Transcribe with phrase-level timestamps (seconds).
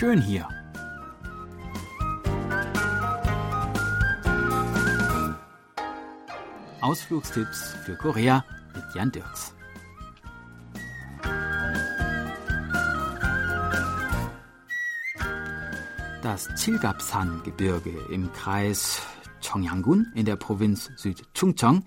[0.00, 0.48] schön hier.
[6.80, 8.42] Ausflugstipps für Korea
[8.74, 9.54] mit Jan Dirks.
[16.22, 19.02] Das Chilgapsan-Gebirge im Kreis
[19.42, 21.84] Cheongyangun in der Provinz Südchungcheong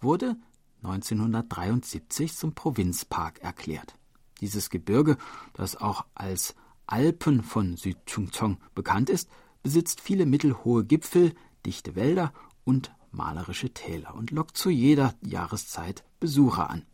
[0.00, 0.36] wurde
[0.84, 3.96] 1973 zum Provinzpark erklärt.
[4.40, 5.16] Dieses Gebirge,
[5.54, 6.54] das auch als
[6.88, 9.28] Alpen von Südchungcheong bekannt ist,
[9.62, 11.34] besitzt viele mittelhohe Gipfel,
[11.64, 12.32] dichte Wälder
[12.64, 16.86] und malerische Täler und lockt zu jeder Jahreszeit Besucher an.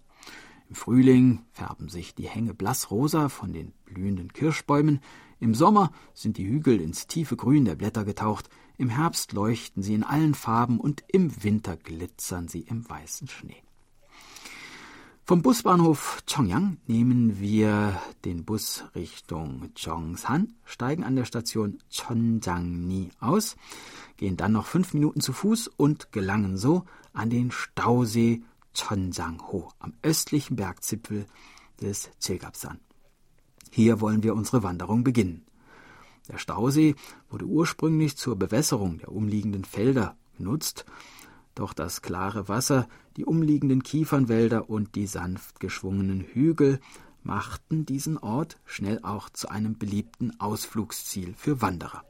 [0.69, 5.01] Im Frühling färben sich die Hänge blassrosa von den blühenden Kirschbäumen,
[5.39, 9.95] im Sommer sind die Hügel ins tiefe Grün der Blätter getaucht, im Herbst leuchten sie
[9.95, 13.64] in allen Farben und im Winter glitzern sie im weißen Schnee.
[15.27, 23.57] Vom Busbahnhof Chongyang nehmen wir den Bus Richtung Cheongsan, steigen an der Station Chonjangni aus,
[24.19, 26.85] gehen dann noch fünf Minuten zu Fuß und gelangen so
[27.15, 28.43] an den Stausee
[28.75, 31.25] Chonjangho am östlichen Bergzipfel
[31.81, 32.79] des Chegapsan.
[33.71, 35.47] Hier wollen wir unsere Wanderung beginnen.
[36.29, 36.97] Der Stausee
[37.31, 40.85] wurde ursprünglich zur Bewässerung der umliegenden Felder genutzt,
[41.55, 46.81] doch das klare Wasser, die umliegenden Kiefernwälder und die sanft geschwungenen Hügel
[47.23, 52.05] machten diesen Ort schnell auch zu einem beliebten Ausflugsziel für Wanderer.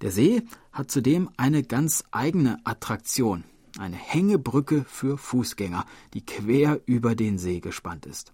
[0.00, 3.44] Der See hat zudem eine ganz eigene Attraktion,
[3.78, 8.32] eine Hängebrücke für Fußgänger, die quer über den See gespannt ist.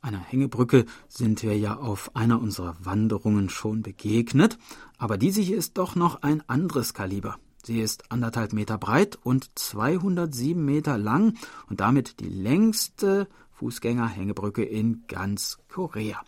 [0.00, 4.56] Einer Hängebrücke sind wir ja auf einer unserer Wanderungen schon begegnet,
[4.98, 7.38] aber diese hier ist doch noch ein anderes Kaliber.
[7.66, 11.36] Sie ist anderthalb Meter breit und 207 Meter lang
[11.68, 16.20] und damit die längste Fußgängerhängebrücke in ganz Korea.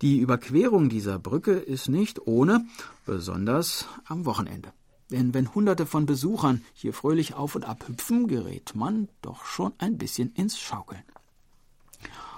[0.00, 2.64] Die Überquerung dieser Brücke ist nicht ohne,
[3.04, 4.72] besonders am Wochenende.
[5.10, 9.72] Denn wenn Hunderte von Besuchern hier fröhlich auf und ab hüpfen, gerät man doch schon
[9.78, 11.02] ein bisschen ins Schaukeln.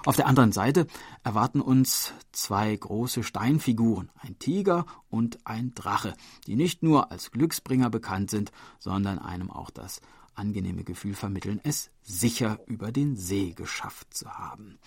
[0.07, 0.87] Auf der anderen Seite
[1.25, 6.13] erwarten uns zwei große Steinfiguren, ein Tiger und ein Drache,
[6.45, 9.99] die nicht nur als Glücksbringer bekannt sind, sondern einem auch das
[10.33, 14.79] angenehme Gefühl vermitteln, es sicher über den See geschafft zu haben.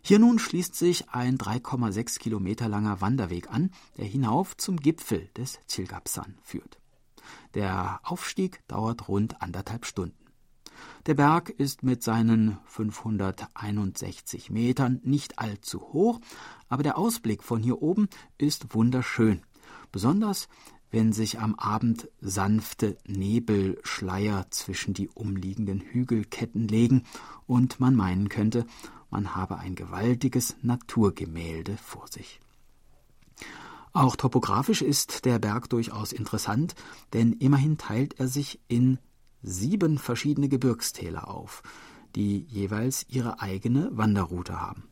[0.00, 5.58] Hier nun schließt sich ein 3,6 Kilometer langer Wanderweg an, der hinauf zum Gipfel des
[5.68, 6.78] Chilgapsan führt.
[7.52, 10.17] Der Aufstieg dauert rund anderthalb Stunden.
[11.06, 16.20] Der Berg ist mit seinen 561 Metern nicht allzu hoch,
[16.68, 19.42] aber der Ausblick von hier oben ist wunderschön,
[19.92, 20.48] besonders
[20.90, 27.04] wenn sich am Abend sanfte Nebelschleier zwischen die umliegenden Hügelketten legen
[27.46, 28.66] und man meinen könnte,
[29.10, 32.40] man habe ein gewaltiges Naturgemälde vor sich.
[33.92, 36.74] Auch topografisch ist der Berg durchaus interessant,
[37.12, 38.98] denn immerhin teilt er sich in
[39.42, 41.62] sieben verschiedene Gebirgstäler auf,
[42.14, 44.88] die jeweils ihre eigene Wanderroute haben.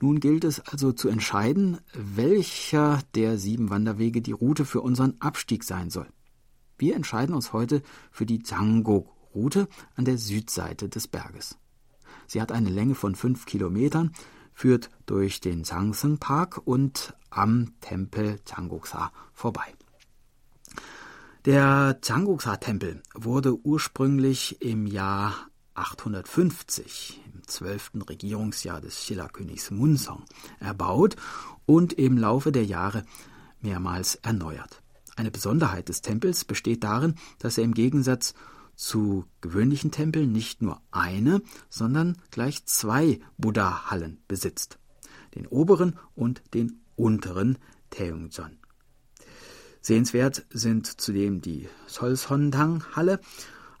[0.00, 5.62] Nun gilt es also zu entscheiden, welcher der sieben Wanderwege die Route für unseren Abstieg
[5.62, 6.08] sein soll.
[6.78, 11.58] Wir entscheiden uns heute für die Zangok-Route an der Südseite des Berges.
[12.26, 14.12] Sie hat eine Länge von fünf Kilometern,
[14.54, 19.74] führt durch den Zangsen Park und am Tempel Changgoksa vorbei.
[21.46, 25.34] Der Changgoksa-Tempel wurde ursprünglich im Jahr
[25.72, 30.26] 850, im zwölften Regierungsjahr des Schiller-Königs Munsong,
[30.58, 31.16] erbaut
[31.64, 33.06] und im Laufe der Jahre
[33.62, 34.82] mehrmals erneuert.
[35.16, 38.34] Eine Besonderheit des Tempels besteht darin, dass er im Gegensatz
[38.74, 41.40] zu gewöhnlichen Tempeln nicht nur eine,
[41.70, 44.78] sondern gleich zwei Buddha-Hallen besitzt.
[45.34, 47.56] Den oberen und den unteren
[47.88, 48.58] Taeungjeon.
[49.80, 53.20] Sehenswert sind zudem die Solsondang-Halle,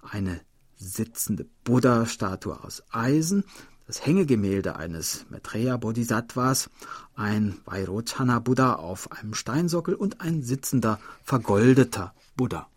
[0.02, 0.40] eine
[0.76, 3.44] sitzende Buddha-Statue aus Eisen,
[3.86, 6.70] das Hängegemälde eines Maitreya Bodhisattvas,
[7.16, 12.68] ein Vairochana Buddha auf einem Steinsockel und ein sitzender, vergoldeter Buddha.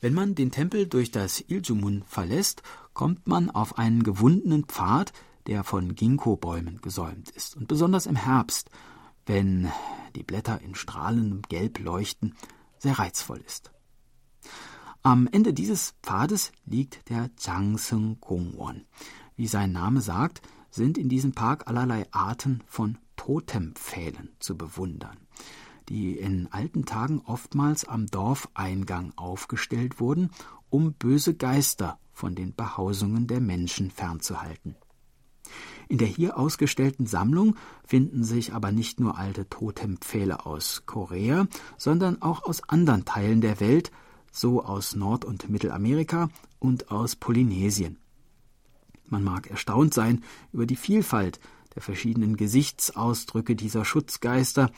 [0.00, 2.62] Wenn man den Tempel durch das Iljumun verlässt,
[2.94, 5.12] kommt man auf einen gewundenen Pfad,
[5.46, 7.56] der von Ginkgo-Bäumen gesäumt ist.
[7.56, 8.70] Und besonders im Herbst
[9.30, 9.70] wenn
[10.16, 12.34] die Blätter in strahlendem Gelb leuchten,
[12.78, 13.70] sehr reizvoll ist.
[15.04, 18.86] Am Ende dieses Pfades liegt der Changsung Gongwon.
[19.36, 20.42] Wie sein Name sagt,
[20.72, 25.16] sind in diesem Park allerlei Arten von Totempfählen zu bewundern,
[25.88, 30.30] die in alten Tagen oftmals am Dorfeingang aufgestellt wurden,
[30.70, 34.74] um böse Geister von den Behausungen der Menschen fernzuhalten.
[35.90, 41.48] In der hier ausgestellten Sammlung finden sich aber nicht nur alte Totempfähle aus Korea,
[41.78, 43.90] sondern auch aus anderen Teilen der Welt,
[44.30, 46.28] so aus Nord- und Mittelamerika
[46.60, 47.98] und aus Polynesien.
[49.06, 50.22] Man mag erstaunt sein
[50.52, 51.40] über die Vielfalt
[51.74, 54.70] der verschiedenen Gesichtsausdrücke dieser Schutzgeister,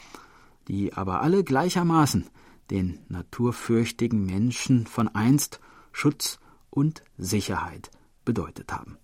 [0.67, 2.31] die aber alle gleichermaßen
[2.71, 5.61] den naturfürchtigen Menschen von einst
[5.93, 6.39] Schutz
[6.71, 7.91] und Sicherheit
[8.25, 8.97] bedeutet haben.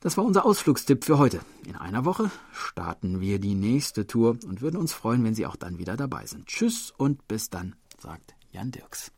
[0.00, 1.40] Das war unser Ausflugstipp für heute.
[1.66, 5.56] In einer Woche starten wir die nächste Tour und würden uns freuen, wenn Sie auch
[5.56, 6.46] dann wieder dabei sind.
[6.46, 9.10] Tschüss und bis dann, sagt Jan Dirks.